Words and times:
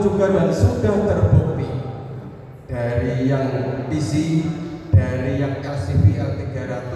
juga 0.00 0.32
dan 0.32 0.48
sudah 0.48 0.94
terbukti 1.04 1.68
dari 2.66 3.28
yang 3.28 3.46
PC, 3.92 4.42
dari 4.92 5.38
yang 5.38 5.60
LCV 5.60 6.04
L300, 6.16 6.92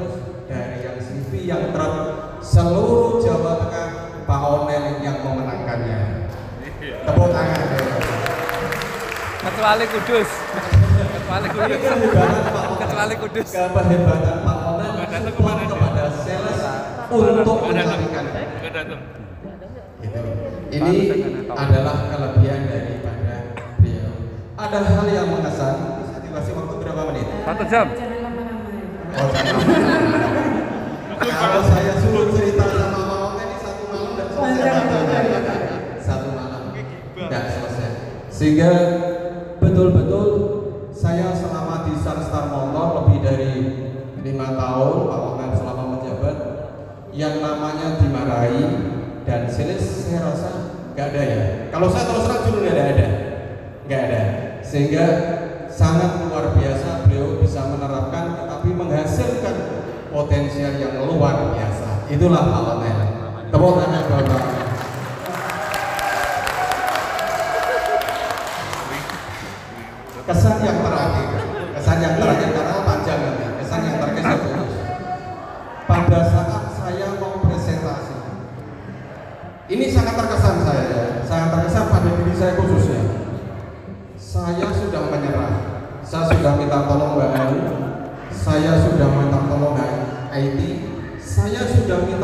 dari 0.48 0.76
yang 0.82 0.96
CV, 0.98 1.30
yang 1.44 1.70
truk, 1.70 1.94
seluruh 2.40 3.20
Jawa 3.20 3.52
Tengah 3.68 3.88
Pak 4.25 4.40
Onel 4.40 5.04
yang 5.04 5.20
memenangkannya. 5.20 6.29
Tepuk 6.80 7.29
tangan. 7.29 7.61
Kecuali 9.44 9.84
Kudus. 9.89 10.30
Kecuali 10.96 11.48
Kudus. 11.52 11.80
Kecuali 12.80 13.14
Kudus. 13.21 13.48
Kehebatan 13.52 14.36
Pak 14.44 14.58
Onel 14.64 14.93
support 15.25 15.58
kepada 15.66 16.04
sales 16.25 16.62
untuk 17.12 17.58
mencarikan 17.68 18.25
Gitu. 18.64 18.96
Ini 20.75 20.94
adalah 21.48 21.96
kelebihan 22.11 22.61
beliau. 22.66 22.93
Ada 24.74 24.90
hal 24.90 25.06
yang 25.06 25.30
mengesan. 25.30 26.02
Bisa 26.02 26.18
dikasih 26.18 26.52
waktu 26.58 26.74
berapa 26.82 27.02
menit? 27.06 27.30
Satu 27.46 27.62
jam. 27.70 27.86
Oh, 29.14 29.30
Kalau 31.14 31.62
saya 31.62 31.94
suruh 32.02 32.34
cerita 32.34 32.66
sama 32.74 33.06
Mama 33.06 33.38
ini 33.38 33.55
satu 33.62 33.86
malam 33.86 34.19
dan 34.19 34.27
selesai 34.34 34.66
satu 34.66 35.06
malam. 35.06 35.55
Satu 36.02 36.28
malam 36.34 36.62
nggak 37.14 37.44
selesai. 37.55 37.91
Sehingga 38.34 38.70
betul-betul 39.62 40.27
saya 40.91 41.30
selama 41.38 41.86
di 41.86 41.94
Sunstar 41.94 42.50
Motor 42.50 43.06
lebih 43.06 43.19
dari 43.22 43.55
lima 44.27 44.58
tahun 44.58 44.97
Pak 45.06 45.19
Wamen 45.22 45.50
selama 45.55 45.83
menjabat 45.94 46.36
yang 47.14 47.38
namanya 47.38 48.03
dimarahi 48.03 48.66
dan 49.22 49.47
sales 49.47 49.86
saya 49.86 50.34
rasa 50.34 50.50
nggak 50.98 51.06
ada 51.14 51.22
ya. 51.22 51.42
Kalau 51.70 51.86
saya 51.94 52.11
terus 52.11 52.27
terang 52.27 52.42
dulu 52.42 52.59
nggak 52.66 52.75
ada, 52.75 53.09
nggak 53.86 54.03
ada. 54.11 54.22
Sehingga 54.75 55.06
sangat 55.70 56.27
luar 56.27 56.50
biasa 56.58 57.06
beliau 57.06 57.39
bisa 57.39 57.62
menerapkan 57.70 58.42
tetapi 58.42 58.75
menghasilkan 58.75 59.55
potensial 60.11 60.75
yang 60.83 60.98
luar 60.98 61.55
biasa. 61.55 62.11
Itulah 62.11 62.42
Pak. 62.42 62.83
Tepuk 63.55 63.78
tangan 63.78 64.03
Bapak. 64.11 64.64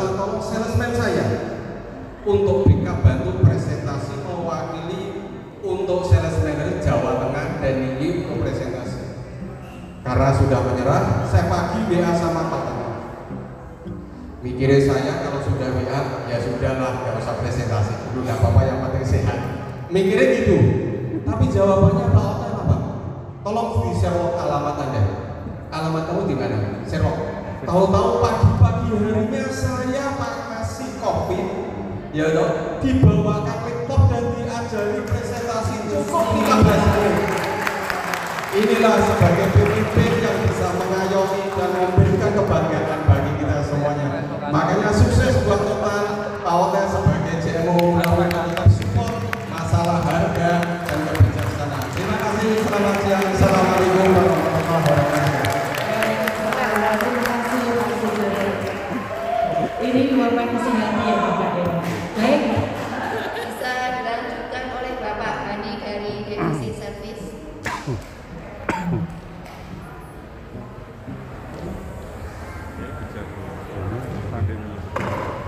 Minta 0.01 0.17
tolong 0.17 0.41
salesman 0.41 0.91
saya 0.97 1.25
untuk 2.25 2.65
bisa 2.65 2.93
bantu 3.05 3.37
presentasi 3.45 4.25
mewakili 4.25 5.29
untuk 5.61 6.09
sales 6.09 6.41
manager 6.41 6.81
Jawa 6.81 7.21
Tengah 7.21 7.61
dan 7.61 7.75
ini 7.77 8.25
untuk 8.25 8.41
presentasi. 8.41 9.29
Karena 10.01 10.33
sudah 10.33 10.59
menyerah 10.65 11.29
saya 11.29 11.45
pagi 11.45 11.85
WA 11.85 12.11
sama 12.17 12.49
Pak 12.49 12.63
mikirnya 14.41 14.81
saya 14.81 15.21
kalau 15.21 15.37
sudah 15.45 15.69
WA 15.69 16.25
ya 16.25 16.37
sudahlah 16.41 17.05
nggak 17.05 17.21
usah 17.21 17.37
presentasi. 17.45 17.93
Dulu 18.09 18.25
nggak 18.25 18.41
apa-apa 18.41 18.61
yang 18.65 18.79
penting 18.89 19.05
sehat. 19.05 19.39
Mikirnya 19.93 20.25
gitu 20.41 20.57
tapi 21.21 21.45
jawabannya 21.53 22.09
Pak 22.09 22.25
Otan 22.25 22.53
apa 22.65 22.75
tolong 23.45 23.69
di 23.85 24.01
share 24.01 24.33
alamat 24.33 24.81
anda. 24.81 25.01
Alamat 25.69 26.03
kamu 26.09 26.21
di 26.25 26.35
mana? 26.35 26.57
Serok 26.89 27.30
tahu-tahu 27.61 28.09
pagi-pagi 28.25 28.89
harinya 28.97 29.45
saya 29.53 30.05
Pak 30.17 30.33
kasih 30.49 30.91
kopi. 30.97 31.41
Ya 32.11 32.27
dok 32.35 32.81
dibawakan 32.83 33.57
laptop 33.63 34.01
dan 34.11 34.23
diajari 34.35 34.99
presentasi. 35.05 35.75
Cukup. 35.87 36.25
15 36.41 36.91
menit 36.97 37.41
inilah 38.51 38.99
sebagai 38.99 39.47
pemimpin 39.55 40.11
yang 40.19 40.40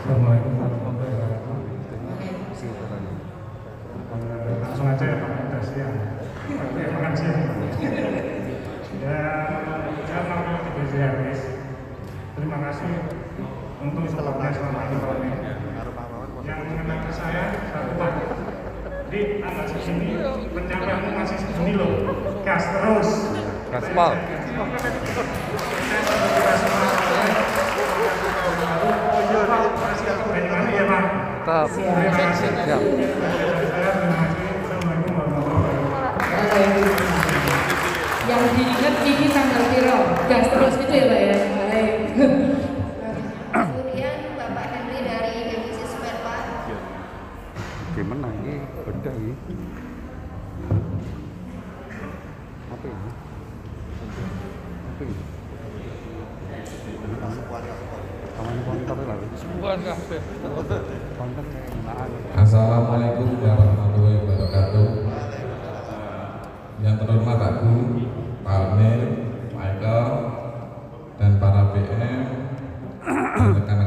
Assalamualaikum 0.04 0.60
warahmatullahi 0.60 1.16
wabarakatuh. 1.16 1.64
Langsung 4.60 4.92
aja 4.92 5.06
ya 5.08 5.16
Pak 5.16 5.32
Tes 5.48 5.80
ya. 5.80 5.88
Oke, 6.60 6.84
makasih. 6.92 7.32
Ya, 9.00 9.20
saya 10.04 10.22
mau 10.28 10.60
di 10.60 10.72
BCRS. 10.76 11.40
Terima 12.36 12.58
kasih 12.68 12.92
untuk 13.80 14.04
supportnya 14.12 14.52
selama 14.52 14.92
ini 14.92 14.98
Nek. 15.00 15.40
Yang 16.52 16.60
mengenal 16.68 17.08
saya 17.08 17.64
satu 17.72 17.96
Pak. 17.96 18.12
Di 19.08 19.40
tanggal 19.40 19.66
segini 19.72 20.20
pencapaianmu 20.52 21.16
masih 21.16 21.40
segini 21.40 21.80
loh. 21.80 22.12
Gas 22.44 22.76
terus. 22.76 23.40
Gaspol. 23.72 24.20
Bagaimana 30.34 30.70
ya 30.74 30.84
Pak? 30.90 31.33
Tetap. 31.44 31.68
Baik. 31.68 31.92
Yang 38.32 38.44
diingat 38.56 38.96
ini 39.04 39.28
tanggal 39.28 39.64
piro, 39.68 40.00
gas 40.32 40.48
terus 40.48 40.76
itu 40.80 40.94
ya 40.96 41.04
Pak 41.04 41.20
ya. 41.20 41.36
Baik. 41.44 42.16
Kemudian 43.52 44.16
Bapak 44.40 44.66
Henry 44.72 45.04
dari 45.04 45.52
Divisi 45.52 45.84
Spare 45.84 46.24
Part. 46.24 46.64
Gimana 47.92 48.32
ini? 48.40 48.64
Beda 48.88 49.12
ini. 49.12 49.36
Apa 52.72 52.86
ini? 52.88 53.12
Apa 54.96 55.02
ini? 55.04 55.24
Kawan 58.34 58.58
konter 58.66 58.98
lah. 58.98 59.18
Sebuah 59.38 59.78
kafe. 59.78 60.18
Konter 61.14 61.46
enakan. 61.46 62.10
Assalamualaikum 62.34 63.38
warahmatullahi 63.38 64.18
wabarakatuh. 64.26 64.88
Yang 66.82 66.96
terhormat 67.06 67.40
aku, 67.40 67.74
Pak 68.42 68.58
Amir, 68.74 69.30
Michael, 69.54 70.08
dan 73.68 73.83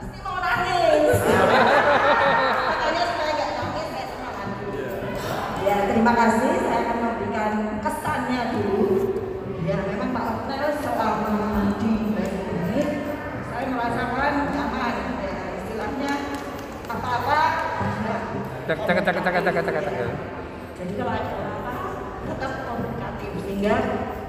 pasti 0.00 0.18
mau 0.24 0.38
nangis. 0.40 1.18
Makanya 1.20 3.04
supaya 3.04 3.32
nggak 3.36 3.50
nangis 3.52 3.86
saya 3.92 4.06
semangat. 4.08 4.48
Ya 5.60 5.76
terima 5.92 6.12
kasih. 6.16 6.52
Saya 6.64 6.80
akan 6.80 6.96
memberikan 7.04 7.52
kesannya 7.84 8.40
dulu. 8.56 8.88
Ya 9.68 9.76
memang 9.84 10.10
Pak 10.16 10.24
Hotel 10.24 10.64
selama 10.80 11.36
di 11.76 11.92
ini 12.16 12.82
saya 13.52 13.64
merasakan 13.68 14.34
nyaman. 14.56 14.94
Ya, 15.20 15.34
istilahnya 15.60 16.12
apa-apa 16.88 17.40
Cek 18.70 18.78
cek 18.86 18.98
cek 19.02 19.14
cek 19.18 19.34
cek 19.34 19.42
cek 19.50 19.64
cek. 19.66 19.82
cek. 19.82 20.10
jadi 20.78 20.92
kalau 20.94 21.12
ada 21.12 21.34
apa 21.58 21.74
tetap 22.22 22.52
komunikatif 22.70 23.30
sehingga 23.42 23.74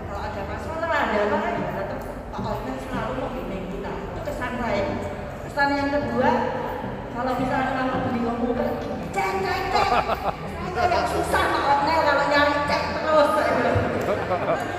kalau 0.10 0.22
ada 0.26 0.42
masalah 0.50 0.90
ada 0.90 1.20
apa 1.30 1.38
ya 1.62 1.70
tetap 1.78 2.00
Pak 2.34 2.42
Otmen 2.42 2.76
selalu 2.82 3.14
membimbing 3.22 3.66
kita 3.70 3.92
itu 3.94 4.20
kesan 4.26 4.52
saya 4.58 4.91
kesan 5.52 5.76
yang 5.76 5.92
kedua 5.92 6.32
kalau 7.12 7.36
misalnya 7.36 7.76
kalau 7.76 8.08
beli 8.08 8.24
komputer 8.24 8.72
cek 9.12 9.32
cek 9.44 9.60
cek. 9.76 9.90
Saya 10.72 10.88
kayak 10.88 11.06
susah 11.12 11.44
Pak. 11.52 11.64
Otmen 11.68 12.00
kalau 12.08 12.24
nyari 12.32 12.56
cek 12.72 12.84
terus. 12.96 13.30
Saya 13.36 13.52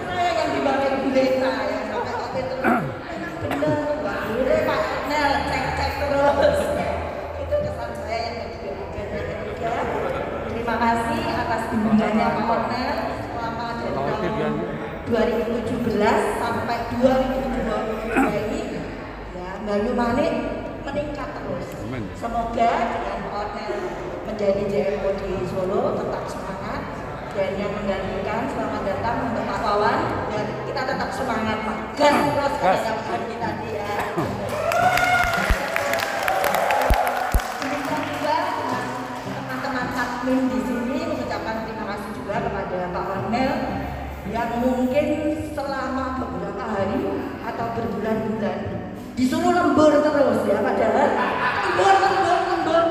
saya 0.09 0.31
yang 0.33 0.49
dibalik 0.57 0.93
guleta 1.05 1.53
ya. 1.69 1.79
Sampai 1.93 2.13
waktu 2.17 2.39
itu 2.41 2.55
memang 2.57 2.89
bener. 2.89 3.85
Pak 4.01 4.17
boleh 4.33 4.61
Pak. 4.65 4.81
Otmen 4.81 5.33
cek 5.53 5.65
cek 5.77 5.91
terus. 6.01 6.59
Itu 7.37 7.55
kesan 7.69 7.91
saya 7.93 8.17
yang 8.25 8.37
ketiga. 8.41 8.73
Dan 8.97 9.09
yang 9.13 9.41
ketiga 9.45 9.73
terima 10.57 10.75
kasih 10.81 11.21
atas 11.37 11.63
bimbingannya 11.69 12.27
Pak 12.33 12.49
Otmen 12.49 12.97
selama 13.29 13.65
dari 13.77 13.93
Tahu 13.93 14.05
tahun 14.09 14.21
bimbingan. 14.25 14.53
2017 15.05 16.41
sampai 16.41 16.79
2022 16.97 18.41
ini. 18.41 18.61
Ya 19.37 19.51
Bayu 19.69 19.93
Manik 19.93 20.33
meningkat 20.93 21.29
terus. 21.33 21.67
Amin. 21.89 22.05
Semoga 22.13 22.71
dengan 22.93 23.19
Pak 23.25 23.33
Otmen 23.33 23.81
menjadi 24.29 24.63
JMO 24.69 25.11
di 25.25 25.33
Solo 25.49 25.97
tetap 25.97 26.25
semangat 26.29 26.83
dan 27.33 27.51
yang 27.57 27.73
menggantikan 27.73 28.45
selamat 28.53 28.83
datang 28.85 29.17
untuk 29.33 29.45
Pak 29.49 29.61
Wawan 29.65 29.99
dan 30.29 30.47
kita 30.69 30.83
tetap 30.85 31.11
semangat 31.17 31.59
Pak. 31.65 31.79
Gas 31.97 32.17
terus 32.29 32.55
kayak 32.61 32.83
yang 32.85 33.01
tadi 33.09 33.35
tadi 33.41 33.69
ya. 33.73 33.89
Demikian 37.57 38.01
juga 38.05 38.37
teman-teman 39.25 39.87
admin 39.97 40.41
di 40.53 40.59
sini 40.61 40.99
mengucapkan 41.09 41.57
terima 41.65 41.85
kasih 41.89 42.11
juga 42.21 42.35
kepada 42.37 42.79
Pak 42.93 43.05
Ornel 43.17 43.53
yang 44.29 44.51
mungkin 44.61 45.07
selama 45.57 46.21
beberapa 46.21 46.65
hari 46.69 47.01
atau 47.43 47.67
berbulan-bulan 47.75 48.72
disuruh 49.13 49.53
lembur 49.53 49.93
terus 50.01 50.41
ya 50.49 50.59
padahal 50.65 51.09
lembur 51.69 51.95
lembur 52.01 52.39
lembur. 52.49 52.85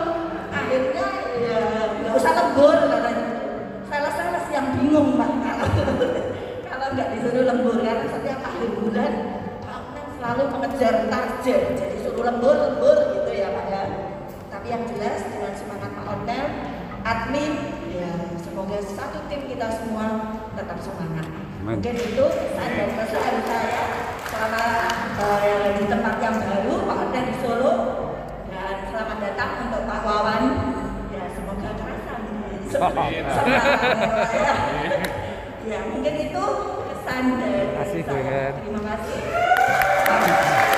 Akhirnya 0.52 1.08
ya 1.42 1.60
nggak 2.02 2.14
usah 2.18 2.34
lembur 2.38 2.78
katanya. 2.78 3.28
Sales-sales 3.90 4.48
yang 4.54 4.68
bingung 4.78 5.18
pak. 5.18 5.32
Kalau 6.70 6.88
nggak 6.94 7.10
disuruh 7.18 7.44
lembur 7.46 7.78
karena 7.82 8.06
setiap 8.08 8.40
akhir 8.46 8.70
bulan 8.78 9.12
Ornel 9.66 10.06
selalu 10.20 10.44
mengejar 10.54 10.96
target. 11.10 11.62
Jadi 11.78 11.96
suruh 12.06 12.24
lembur 12.24 12.56
lembur 12.56 12.98
gitu 13.18 13.32
ya 13.34 13.48
pak 13.52 13.66
ya. 13.70 13.84
Tapi 14.52 14.68
yang 14.70 14.84
jelas 14.94 15.26
dengan 15.26 15.54
semangat 15.58 15.90
Pak 15.90 16.06
Onel, 16.06 16.46
admin, 17.02 17.54
ya 17.98 18.12
semoga 18.62 18.78
satu 18.94 19.26
tim 19.26 19.42
kita 19.50 19.74
semua 19.74 20.38
tetap 20.54 20.78
semangat. 20.78 21.26
Amin. 21.26 21.82
Mungkin 21.82 21.96
itu 21.98 22.26
dan 22.30 22.90
kesan 22.94 23.42
saya 23.42 23.82
selama 24.30 24.66
eh, 25.18 25.82
di 25.82 25.86
tempat 25.90 26.16
yang 26.22 26.38
baru, 26.38 26.74
Pak 26.86 26.98
Onel 27.10 27.24
di 27.26 27.36
Solo, 27.42 27.74
dan 28.54 28.86
selamat 28.86 29.18
datang 29.18 29.52
untuk 29.66 29.82
Pak 29.90 30.00
Wawan. 30.06 30.44
Ya 31.10 31.26
semoga 31.34 31.70
terasa 31.74 32.14
semangat 32.70 33.10
ya. 33.10 33.22
Ya 35.66 35.80
mungkin 35.90 36.14
itu 36.22 36.46
kesan 36.86 37.24
dari 37.42 37.66
Terima 37.66 37.82
kasih, 37.82 38.02
Bu 38.06 38.14
saya. 38.14 38.42
Terima 38.62 38.82
kasih. 38.86 40.70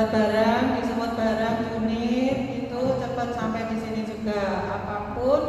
dapat 0.00 0.16
barang 0.16 0.66
disupport 0.80 1.12
barang 1.12 1.56
unit 1.76 2.38
itu 2.56 2.80
cepat 3.04 3.36
sampai 3.36 3.68
di 3.68 3.76
sini 3.84 4.00
juga. 4.08 4.64
Apa 4.64 5.12
pun 5.12 5.42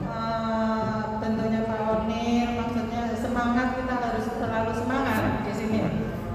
eh, 0.00 1.00
bentuknya 1.20 1.68
Pak 1.68 1.80
Onir 1.92 2.56
maksudnya 2.56 3.12
semangat 3.12 3.76
kita 3.76 3.94
harus 4.00 4.24
selalu 4.32 4.72
semangat 4.80 5.44
di 5.44 5.52
sini. 5.52 5.80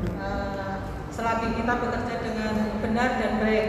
Eh, 0.06 0.74
selagi 1.10 1.50
kita 1.58 1.74
bekerja 1.82 2.16
dengan 2.22 2.54
benar 2.78 3.10
dan 3.18 3.42
baik 3.42 3.68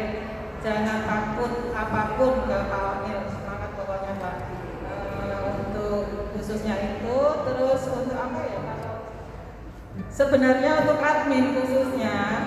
jangan 0.61 1.08
takut 1.08 1.73
apa 1.73 2.20
pun 2.20 2.44
ke 2.44 2.56
Pak 2.61 2.84
Onir. 2.84 3.18
Semangat 3.32 3.70
pokoknya 3.73 4.12
Pak. 4.20 4.37
Eh, 4.84 5.40
untuk 5.49 6.28
khususnya 6.37 6.76
itu 6.76 7.18
terus 7.49 7.82
untuk 7.88 8.20
apa 8.20 8.40
ya 8.52 8.61
sebenarnya 10.12 10.84
untuk 10.84 10.99
admin 11.02 11.56
khususnya 11.56 12.44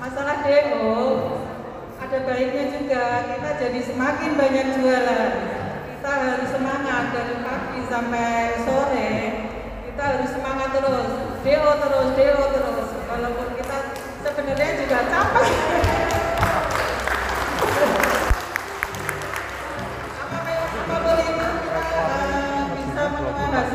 masalah 0.00 0.40
DO 0.40 0.96
ada 2.00 2.18
baiknya 2.24 2.64
juga. 2.72 3.04
Kita 3.28 3.50
jadi 3.60 3.80
semakin 3.84 4.30
banyak 4.40 4.66
jualan 4.80 5.32
kita 6.00 6.10
harus 6.16 6.48
semangat 6.48 7.12
dari 7.12 7.36
pagi 7.44 7.80
sampai 7.84 8.56
sore. 8.64 9.12
Kita 9.84 10.02
harus 10.16 10.32
semangat 10.32 10.72
terus. 10.72 11.08
DO 11.44 11.70
terus 11.76 12.08
DO 12.16 12.44
terus. 12.56 12.88
Walaupun 13.04 13.48
kita 13.60 13.76
sebenarnya 14.24 14.70
juga 14.80 14.98
capek. 15.12 15.44
Eh, 15.44 15.56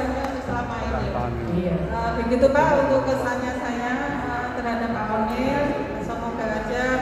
ini? 0.02 0.26
Iya. 1.56 1.76
Eh, 1.78 2.10
begitu 2.26 2.46
Pak 2.50 2.68
untuk 2.90 3.02
kesannya 3.06 3.54
saya 3.62 3.92
eh, 4.18 4.48
terhadap 4.58 4.90
Pak 4.92 5.06
Onil 5.14 5.46
aja 5.56 5.75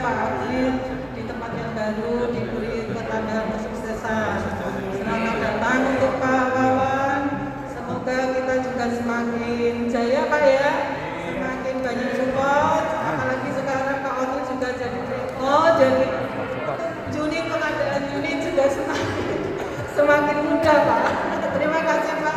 Pak 0.04 0.20
Onil 0.20 0.68
di 1.16 1.22
tempat 1.24 1.50
yang 1.56 1.72
baru 1.72 2.28
dan 2.28 3.46
kesuksesan. 3.56 4.36
Selamat 5.00 5.36
datang 5.40 5.80
untuk 5.96 6.12
Pak 6.20 6.44
Wawan. 6.52 7.20
Semoga 7.72 8.18
kita 8.36 8.54
juga 8.68 8.84
semakin 9.00 9.74
jaya 9.88 10.28
Pak 10.28 10.42
ya, 10.44 10.70
semakin 11.24 11.74
banyak 11.80 12.10
support. 12.20 12.84
Apalagi 12.84 13.48
sekarang 13.56 13.98
Pak 14.04 14.14
Oni 14.20 14.40
juga 14.44 14.68
jadi 14.76 15.00
oh 15.40 15.68
jadi 15.80 16.06
unit 17.16 17.44
pengadaan 17.48 18.02
unit 18.20 18.36
juga 18.44 18.64
semakin 18.68 19.40
semakin 19.96 20.36
mudah 20.44 20.78
Pak. 20.84 21.12
Terima 21.56 21.80
kasih 21.80 22.14
Pak. 22.20 22.36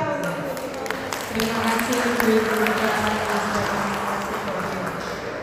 Terima 1.35 1.59
kasih 1.67 1.95
Ibu 1.99 2.31
Ibu 2.31 2.55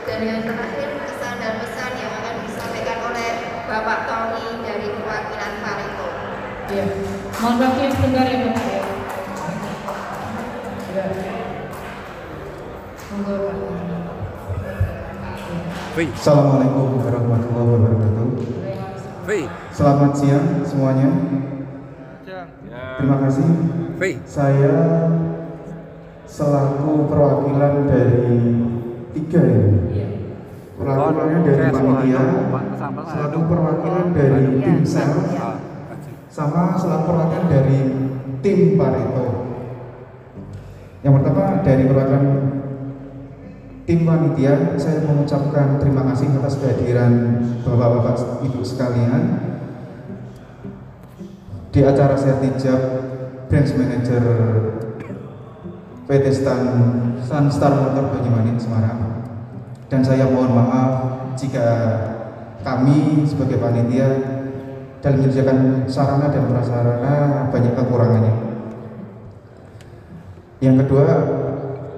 Dan 0.09 0.21
yang 0.25 0.41
terakhir 0.47 0.89
pesan 1.05 1.35
dan 1.43 1.55
pesan 1.59 1.93
yang 1.99 2.13
akan 2.23 2.35
disampaikan 2.47 2.99
oleh 3.11 3.31
Bapak 3.65 4.07
Tony 4.07 4.63
dari 4.63 4.87
perwakilan 4.95 5.53
Pareto. 5.65 6.09
Ya, 6.75 6.91
mohon 7.39 7.55
waktu 7.63 7.87
sebentar 7.87 8.27
ya 8.27 8.51
Bapak 8.51 8.67
ya. 8.67 8.83
Ya. 10.91 11.07
Monggo 13.15 13.35
Pak. 13.47 13.55
Assalamualaikum 16.19 16.99
warahmatullahi 16.99 17.69
wabarakatuh. 17.79 18.27
Selamat 19.71 20.19
siang 20.19 20.67
semuanya. 20.67 21.15
Terima 22.99 23.23
kasih. 23.23 23.47
Saya 24.27 24.75
selaku 26.27 27.07
perwakilan 27.07 27.87
dari 27.87 28.35
tiga 29.15 29.43
ya. 29.47 29.63
Perwakilannya 30.75 31.39
dari 31.47 31.71
panitia, 31.71 32.51
selaku 33.07 33.41
perwakilan 33.47 34.11
dari 34.11 34.59
tim 34.59 34.83
sel, 34.83 35.23
sama 36.35 36.75
selaku 36.75 37.15
perwakilan 37.15 37.47
dari 37.47 37.79
tim 38.43 38.75
Pareto. 38.75 39.27
Yang 41.07 41.23
pertama 41.23 41.63
dari 41.63 41.83
perwakilan 41.87 42.25
tim 43.87 44.03
panitia, 44.03 44.75
saya 44.75 45.07
mengucapkan 45.07 45.79
terima 45.79 46.03
kasih 46.11 46.35
atas 46.35 46.59
kehadiran 46.59 47.39
bapak-bapak 47.63 48.43
ibu 48.43 48.67
sekalian 48.67 49.23
di 51.71 51.87
acara 51.87 52.19
Sertijab 52.19 52.81
Branch 53.47 53.73
Manager 53.79 54.25
PT 56.11 56.25
Stan 56.35 56.63
Sunstar 57.23 57.73
Motor 57.79 58.11
Banyumanik 58.11 58.59
Semarang 58.59 59.23
dan 59.87 60.01
saya 60.03 60.27
mohon 60.27 60.51
maaf 60.57 60.91
jika 61.39 61.67
kami 62.65 63.23
sebagai 63.29 63.61
panitia 63.61 64.34
dalam 65.05 65.21
menyediakan 65.21 65.85
sarana 65.85 66.33
dan 66.33 66.49
prasarana 66.49 67.15
banyak 67.53 67.77
kekurangannya. 67.77 68.35
Yang 70.65 70.75
kedua, 70.81 71.07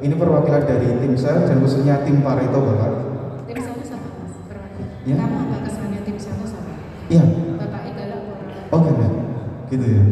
ini 0.03 0.15
perwakilan 0.19 0.67
dari 0.67 0.91
tim 0.99 1.15
saya 1.15 1.47
dan 1.47 1.63
khususnya 1.63 2.03
tim 2.03 2.19
Pareto 2.19 2.59
Bapak. 2.59 2.93
Tim 3.47 3.63
sana 3.63 3.83
sama 3.87 4.11
Mas. 4.11 4.35
Ya. 5.07 5.23
Kamu 5.23 5.39
apa 5.39 5.57
kesannya 5.71 6.01
tim 6.03 6.19
sana 6.19 6.43
sama? 6.51 6.75
Iya, 7.07 7.23
Bapak 7.63 7.81
Igala 7.95 8.17
orang. 8.27 8.75
oke 8.75 8.89
enggak? 8.91 9.13
Gitu 9.71 9.85
ya. 9.87 10.03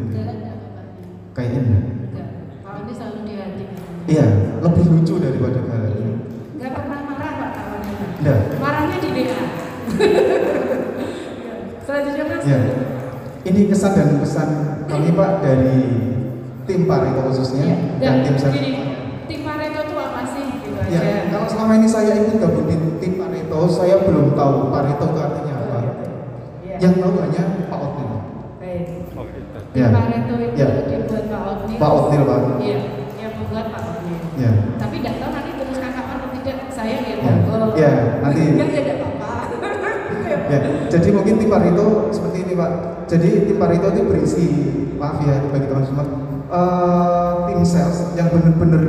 Kayaknya 1.34 1.60
enggak. 1.66 1.84
Enggak. 2.14 2.28
Pak 2.62 2.72
Oni 2.78 2.92
selalu 2.94 3.20
di 3.26 3.34
hati. 3.42 3.64
Iya, 4.06 4.26
lebih 4.62 4.84
lucu 4.86 5.14
daripada 5.18 5.58
kalian. 5.66 6.10
Enggak 6.54 6.70
pernah 6.78 6.98
marah 7.10 7.32
Pak. 7.42 7.50
Pak. 7.58 7.78
Enggak. 8.22 8.38
Marahnya 8.62 8.96
di 9.02 9.08
WA. 9.10 9.42
Selanjutnya 11.94 12.26
Mas. 12.26 12.42
Ya, 12.42 12.58
ini 13.46 13.60
kesan 13.70 13.92
dan 13.94 14.18
pesan 14.18 14.48
kami 14.84 15.14
Pak 15.14 15.30
dari 15.38 15.78
tim 16.66 16.90
Pareto 16.90 17.22
khususnya 17.24 17.70
Ya, 18.02 18.10
dan 18.10 18.14
tim 18.20 18.34
saya. 18.34 18.50
gini, 18.50 18.70
tim 19.30 19.40
Pareto 19.40 19.78
itu 19.80 19.94
apa 19.94 20.26
sih? 20.26 20.42
Gitu 20.58 20.74
Ya, 20.90 20.98
aja. 20.98 21.30
kalau 21.30 21.46
selama 21.46 21.72
ini 21.76 21.86
saya 21.86 22.18
ikut 22.18 22.34
gabung 22.36 22.66
di 22.66 22.74
tim 22.98 23.14
Pareto, 23.14 23.70
saya 23.70 24.02
belum 24.02 24.34
tahu 24.34 24.74
Pareto 24.74 25.04
itu 25.06 25.18
artinya 25.20 25.54
apa. 25.56 25.78
Ya. 26.64 26.76
Yang 26.82 26.94
tahu 26.98 27.12
hanya 27.16 27.42
Pak 27.70 27.78
Otnil. 27.78 28.10
Baik. 28.58 28.84
Tim 29.70 29.78
Ya. 29.78 29.86
Pareto 29.88 30.34
itu 30.34 30.56
Ya. 30.58 30.66
dibuat 30.90 31.24
Pak 31.30 31.42
Otni. 31.46 31.74
Pak 31.78 31.90
Otnil, 31.94 32.22
Pak. 32.24 32.38
Iya, 32.58 32.78
yang 33.14 33.32
membuat 33.38 33.66
Pak 33.70 33.82
Otni. 33.86 34.14
Ya. 34.34 34.50
Tapi 34.76 34.94
tidak 34.98 35.14
tahu 35.16 35.30
nanti 35.30 35.50
teruskan 35.54 35.90
kapan 35.92 36.14
atau 36.18 36.28
tidak. 36.34 36.56
Saya 36.68 36.96
ya 36.98 37.14
Ya. 37.14 37.32
monggo. 37.38 37.78
Ya, 37.78 37.90
nanti. 38.18 38.42
Ya 38.58 38.66
tidak 38.66 38.96
apa-apa. 38.98 39.30
Ya, 40.44 40.58
jadi 40.94 41.08
mungkin 41.10 41.34
tim 41.42 41.50
Pareto 41.50 42.14
seperti 42.14 42.46
ini 42.46 42.52
Pak. 42.54 42.70
Jadi 43.10 43.28
tim 43.50 43.56
Pareto 43.58 43.90
itu 43.90 44.02
berisi, 44.06 44.46
maaf 44.94 45.18
ya 45.26 45.42
bagi 45.50 45.66
teman 45.66 45.82
semua, 45.82 46.06
eh, 46.54 47.32
tim 47.50 47.60
sales 47.66 48.14
yang 48.14 48.30
benar-benar 48.30 48.82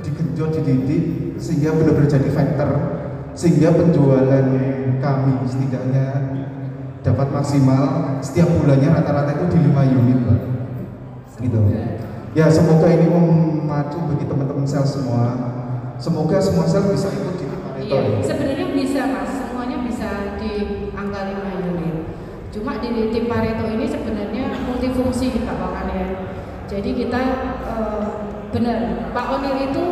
digenjot, 0.00 0.56
dididik 0.56 1.36
sehingga 1.36 1.76
benar-benar 1.76 2.08
jadi 2.08 2.30
factor 2.32 2.70
sehingga 3.32 3.72
penjualan 3.72 4.46
kami 5.00 5.32
setidaknya 5.48 6.06
dapat 7.02 7.28
maksimal 7.34 8.16
setiap 8.22 8.46
bulannya 8.60 8.88
rata-rata 8.92 9.34
itu 9.34 9.44
di 9.58 9.60
5 9.68 9.84
unit 9.88 10.18
Pak. 10.24 10.40
Gitu. 11.42 11.58
Ya 12.32 12.46
semoga 12.48 12.86
ini 12.88 13.10
memacu 13.10 13.98
bagi 14.08 14.24
teman-teman 14.24 14.64
sales 14.64 14.94
semua. 14.94 15.36
Semoga 15.98 16.38
semua 16.38 16.64
sales 16.64 16.96
bisa 16.96 17.08
ikut 17.10 17.34
di 17.36 17.44
Pareto. 17.50 17.82
Iya, 17.82 17.98
ya. 17.98 18.18
sebenarnya 18.24 18.66
bisa 18.72 19.00
mas, 19.10 19.30
semuanya 19.42 19.78
bisa 19.82 20.08
di 20.38 20.52
angka 20.94 21.20
5 21.34 21.70
unit. 21.74 21.96
Cuma 22.62 22.78
di 22.78 23.10
tim 23.10 23.26
Pareto 23.26 23.66
ini 23.74 23.90
sebenarnya 23.90 24.54
multifungsi 24.62 25.34
Pak 25.42 25.58
Wawan 25.58 25.98
ya. 25.98 26.06
Jadi 26.70 26.94
kita 26.94 27.20
eh, 27.58 28.06
benar, 28.54 29.10
Pak 29.10 29.26
Onil 29.34 29.66
itu 29.66 29.84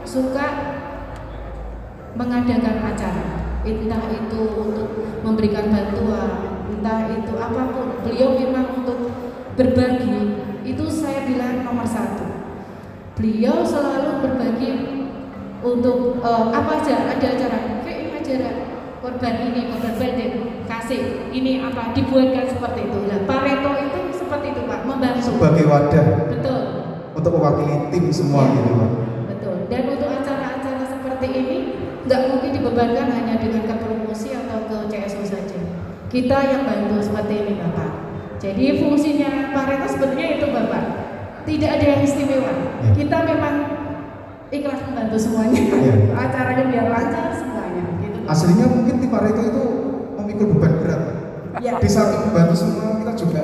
suka 0.00 0.48
mengadakan 2.16 2.80
acara, 2.80 3.60
entah 3.68 4.08
itu 4.08 4.40
untuk 4.48 5.20
memberikan 5.20 5.68
bantuan, 5.68 6.56
entah 6.72 7.04
itu 7.12 7.36
apa 7.36 7.62
pun. 7.76 8.00
Beliau 8.00 8.32
memang 8.32 8.80
untuk 8.80 9.12
berbagi 9.52 10.40
itu 10.64 10.84
saya 10.88 11.28
bilang 11.28 11.68
nomor 11.68 11.84
satu. 11.84 12.24
Beliau 13.20 13.60
selalu 13.60 14.24
berbagi 14.24 14.72
untuk 15.60 16.24
eh, 16.24 16.44
apa 16.48 16.80
aja 16.80 17.12
ada 17.12 17.26
acara 17.28 17.84
kayak 17.84 18.24
acara 18.24 18.50
korban 19.04 19.52
ini 19.52 19.68
korban 19.68 20.00
bandit 20.00 20.45
kasih. 20.66 21.30
Ini 21.30 21.64
apa? 21.64 21.90
Dibuatkan 21.90 22.44
seperti 22.46 22.80
itu. 22.84 22.98
Lah 23.06 23.20
Pareto 23.24 23.70
itu 23.78 23.98
seperti 24.12 24.46
itu 24.52 24.60
pak. 24.64 24.80
Membantu. 24.82 25.20
Sebagai 25.22 25.64
wadah. 25.64 26.06
Betul. 26.28 26.60
Untuk 27.16 27.30
mewakili 27.32 27.74
tim 27.88 28.04
semua 28.10 28.44
Iya. 28.44 28.54
gitu 28.54 28.70
Pak. 28.76 28.90
betul. 29.26 29.56
Dan 29.66 29.82
untuk 29.88 30.08
acara-acara 30.10 30.84
seperti 30.84 31.26
ini 31.32 31.56
nggak 32.04 32.20
mungkin 32.28 32.50
dibebankan 32.52 33.06
hanya 33.08 33.34
dengan 33.36 33.62
ke 33.64 33.74
promosi 33.74 34.28
atau 34.30 34.58
ke 34.64 34.76
CSO 34.86 35.22
saja. 35.24 35.58
Kita 36.06 36.38
yang 36.44 36.62
bantu 36.62 37.02
seperti 37.02 37.34
ini 37.40 37.52
bapak. 37.56 37.90
Jadi 38.36 38.64
fungsinya 38.78 39.50
Pareto 39.50 39.86
sebenarnya 39.88 40.26
itu 40.36 40.46
bapak. 40.46 40.82
Tidak 41.42 41.70
ada 41.72 41.86
yang 41.86 42.00
istimewa. 42.02 42.52
Iya. 42.76 42.90
kita 42.94 43.16
memang 43.24 43.54
ikhlas 44.48 44.80
membantu 44.84 45.16
semuanya. 45.16 45.56
Iya. 45.58 45.94
acaranya 46.22 46.64
biar 46.68 46.86
lancar 46.86 47.32
semuanya 47.32 47.82
gitu. 47.98 48.18
Aslinya 48.28 48.66
mungkin 48.68 48.94
tim 49.00 49.10
Pareto 49.10 49.42
itu 49.42 49.64
memikul 50.36 50.60
beban 50.60 50.72
berat. 50.84 51.02
Ya. 51.64 51.72
Di 51.80 51.88
samping 51.88 52.20
membantu 52.28 52.54
semua 52.60 53.00
kita 53.00 53.12
juga 53.16 53.42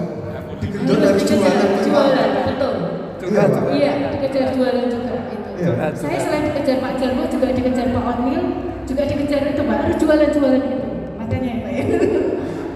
digenjot 0.61 0.99
dari 1.01 1.17
Dikejar 1.17 1.41
jualan 1.41 1.81
jualan 1.81 2.31
betul. 2.53 2.75
Iya, 3.23 3.43
Pak. 3.49 3.63
iya 3.73 3.93
dikejar 4.13 4.47
jualan 4.53 4.87
juga 4.93 5.13
itu 5.33 5.49
Iya. 5.63 5.73
saya 5.97 6.19
selain 6.21 6.45
dikejar 6.53 6.77
Pak 6.85 6.93
Jarwo 7.01 7.25
juga 7.33 7.47
dikejar 7.57 7.87
Pak 7.97 8.05
Onil 8.05 8.43
juga 8.85 9.03
dikejar 9.09 9.43
itu 9.57 9.63
Pak. 9.65 9.77
Harus 9.89 9.97
jualan-jualan 9.97 10.61
itu. 10.61 10.89
Makanya 11.17 11.49
ya 11.57 11.63
Pak 11.65 11.73
ya. 11.73 11.85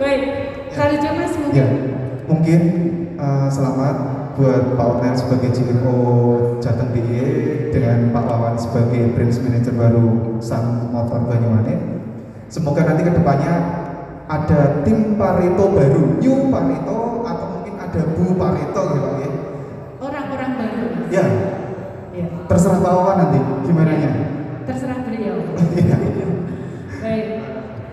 Baik 0.00 0.23
selanjutnya 0.73 1.11
Mas 1.12 1.35
mungkin? 1.37 1.56
Ya, 1.61 1.66
mungkin 2.25 2.61
eh, 3.20 3.49
selamat 3.52 3.96
buat 4.37 4.62
Pak 4.76 4.87
Otel 4.96 5.14
sebagai 5.16 5.50
CEO 5.52 5.96
Jateng 6.61 6.92
DIY 6.92 7.20
dengan 7.73 8.12
Pak 8.12 8.25
Wawan 8.25 8.56
sebagai 8.56 9.12
branch 9.12 9.37
manager 9.44 9.73
baru 9.76 10.06
Sun 10.40 10.92
Motor 10.92 11.28
Banyumanik. 11.28 11.80
Semoga 12.49 12.87
nanti 12.87 13.02
ke 13.04 13.12
depannya 13.12 13.75
ada 14.26 14.83
tim 14.83 15.14
Pareto 15.14 15.64
baru, 15.71 16.18
New 16.18 16.37
Pareto 16.49 16.99
atau 17.23 17.47
mungkin 17.52 17.75
ada 17.76 18.00
Bu 18.12 18.35
Pareto 18.35 18.83
gitu 18.92 19.11
ya. 19.16 19.30
orang-orang 19.97 20.50
baru 20.56 20.85
Mas. 20.92 21.09
Ya, 21.09 21.25
ya 22.12 22.26
terserah 22.45 22.78
Pak 22.78 22.92
Wawan 22.92 23.16
nanti 23.21 23.38
gimana 23.62 23.92
ya. 23.92 24.11
terserah 24.64 24.99
beliau 25.00 25.37
Iya. 25.78 25.97
baik 26.99 27.26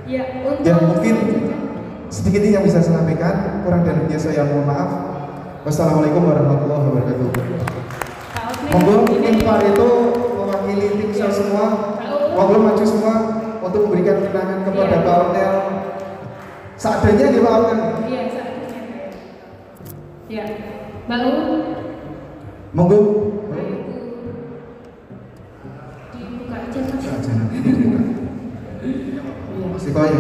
ya 0.04 0.24
untuk 0.42 0.66
Ya 0.66 0.75
mungkin 0.80 1.16
sedikit 2.10 2.42
ini 2.42 2.54
yang 2.54 2.63
bisa 2.63 2.78
saya 2.78 2.98
sampaikan, 2.98 3.62
kurang 3.62 3.82
dan 3.82 4.02
lebihnya 4.02 4.18
saya 4.18 4.42
mohon 4.44 4.66
maaf. 4.66 4.90
Wassalamualaikum 5.63 6.22
warahmatullahi 6.24 6.82
wabarakatuh. 6.84 7.30
Monggo 8.70 8.96
tim 9.08 9.38
Pareto 9.40 9.90
mewakili 10.36 10.88
tim 10.98 11.10
saya 11.12 11.30
semua. 11.30 11.66
Monggo 12.34 12.58
maju 12.60 12.84
semua 12.84 13.13
untuk 13.62 13.86
memberikan 13.86 14.18
kenangan 14.20 14.60
kepada 14.63 14.92
Iya. 14.92 15.06
Pak 15.06 15.18
Onel. 15.24 15.54
Seadanya 16.84 17.32
di 17.32 17.40
Pak 17.40 17.54
Onel. 17.56 17.80
iya 18.04 18.22
selanjutnya 18.28 18.82
Ya, 20.28 20.44
Mbak 21.08 21.20
U, 21.24 21.32
Monggo. 22.75 23.00
Dibuka 26.12 26.56
aja 26.58 26.80
mas. 26.84 26.92
Buka 27.00 27.12
aja 27.13 27.32
nanti 27.38 27.58
dibuka. 27.62 28.00
Iya. 28.84 29.22
Masih 29.72 29.92
koyo. 29.96 30.20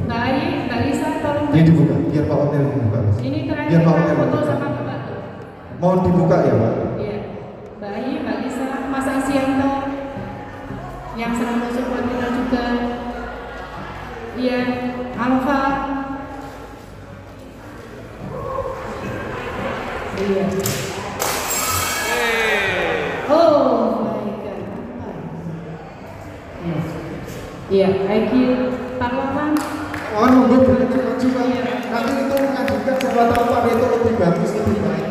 Mbak 0.00 0.18
Ayi, 0.18 0.42
Mbak 0.66 0.80
Lisa, 0.82 1.08
tolong. 1.22 1.46
Ini 1.52 1.62
dibuka, 1.62 1.94
biar 2.10 2.24
Pak 2.26 2.38
Hotel 2.40 2.62
dibuka. 2.66 2.98
Ini 3.20 3.38
terakhir 3.46 3.68
Biar 3.70 3.82
Pak 3.84 3.94
Hotel 3.94 4.14
foto 4.16 4.26
dibuka. 4.26 4.48
sama 4.48 4.68
Bapak. 4.74 4.98
Mau 5.78 5.94
dibuka 6.02 6.36
ya 6.42 6.54
Pak? 6.56 6.72
Iya, 6.98 7.16
Mbak 7.78 7.90
Ayi, 7.94 8.12
Mbak 8.24 8.36
Lisa, 8.42 8.66
Mas 8.88 9.06
Asianto, 9.06 9.72
yang 11.14 11.32
selalu 11.36 11.66
support 11.70 12.04
kita 12.08 12.26
juga. 12.34 12.64
Iya, 14.40 14.60
Alfa. 15.20 15.60
Iya. 20.16 20.44
Oh 23.28 24.00
my 24.00 24.32
God. 24.40 24.60
Yes. 26.64 26.86
Iya, 27.68 27.88
IQ 28.00 28.32
Parwaman. 28.96 29.60
Oh, 30.16 30.24
nunggu 30.24 30.56
boleh 30.64 30.88
maju 30.88 31.26
Pak. 31.36 31.44
Nanti 31.92 32.12
itu 32.24 32.34
mengajukan 32.40 32.94
siapa 32.96 33.22
tahu 33.28 33.44
Pak 33.44 33.60
Reto 33.68 33.86
lebih 33.92 34.14
bagus, 34.16 34.56
lebih 34.56 34.78
baik. 34.80 35.08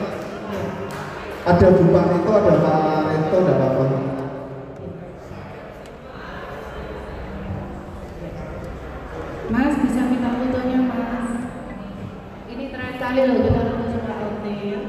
Ada 1.45 1.67
Bu 1.69 1.83
Pak 1.93 2.05
Reto, 2.17 2.31
ada 2.33 2.53
Pak 2.65 3.13
Reto, 3.13 3.35
ada 3.45 3.53
Pak 3.61 3.71
Pak. 3.77 3.89
Mas 9.49 9.73
bisa 9.81 10.05
minta 10.05 10.29
fotonya 10.37 10.77
Mas. 10.85 11.29
Ini 12.53 12.69
terakhir 12.69 13.01
kali 13.01 13.21
loh 13.25 13.37
kita 13.41 13.61
foto 13.65 13.85
sama 13.89 14.13
Otil. 14.29 14.81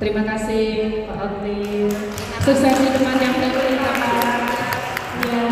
Terima 0.00 0.24
kasih 0.24 1.04
Pak 1.04 1.18
Otil. 1.28 1.92
Sukses 2.40 2.72
di 2.72 2.88
depan 2.88 3.20
yang 3.20 3.36
baru 3.36 3.68
Pak. 3.84 3.96
Ya. 5.28 5.44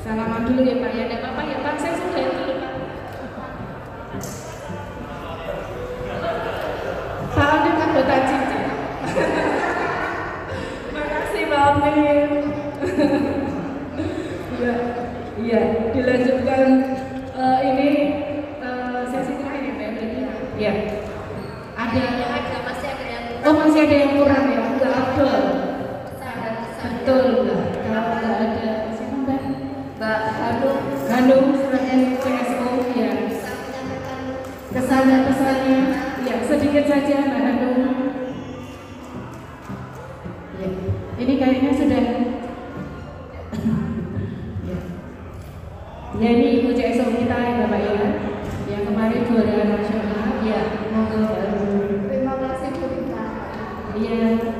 Salaman 0.00 0.48
dulu 0.48 0.64
ya 0.64 0.80
Pak 0.80 0.90
ya. 0.96 1.04
Tidak 1.04 1.20
apa-apa 1.20 1.42
ya 1.52 1.60
Pak. 1.60 1.74
Saya 1.76 2.00
sudah 2.00 2.24
dulu 2.32 2.54
Pak. 2.64 2.72
Pak 7.36 7.56
kan 7.60 7.74
anggota. 7.84 8.16
Terima 10.80 11.04
kasih 11.12 11.42
Pak 11.44 11.60
Otil. 11.76 12.32
Iya, 14.56 14.74
iya. 15.44 15.60
Dilanjutkan 15.92 17.03
CSO 46.74 47.06
kita 47.14 47.38
ya 47.38 47.52
Bapak 47.62 47.80
ya 47.86 48.02
yang 48.66 48.82
kemarin 48.82 49.22
juara 49.30 49.62
nasional 49.62 50.42
ya 50.42 50.60
monggo 50.90 51.22
Hanum. 51.22 52.02
terima 52.10 52.34
kasih 52.42 52.70
Bu. 52.82 52.86
Iya. 53.94 54.53